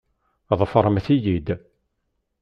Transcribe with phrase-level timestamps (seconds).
[0.59, 1.47] Ḍefremt-iyi-d!